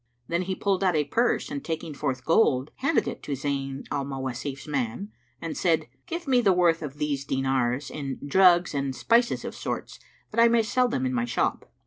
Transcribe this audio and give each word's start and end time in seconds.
Then 0.27 0.41
he 0.41 0.55
pulled 0.55 0.83
out 0.83 0.95
a 0.95 1.03
purse 1.03 1.51
and 1.51 1.63
taking 1.63 1.93
forth 1.93 2.25
gold, 2.25 2.71
handed 2.77 3.07
it 3.07 3.21
to 3.21 3.33
Zayn 3.33 3.85
al 3.91 4.03
Mawasif's 4.03 4.67
man 4.67 5.11
and 5.39 5.55
said, 5.55 5.85
"Give 6.07 6.27
me 6.27 6.41
the 6.41 6.53
worth 6.53 6.81
of 6.81 6.97
these 6.97 7.23
dinars 7.23 7.91
in 7.91 8.17
drugs 8.25 8.73
and 8.73 8.95
spices 8.95 9.45
of 9.45 9.53
sorts, 9.53 9.99
that 10.31 10.41
I 10.41 10.47
may 10.47 10.63
sell 10.63 10.87
them 10.87 11.05
in 11.05 11.13
my 11.13 11.25
shop." 11.25 11.71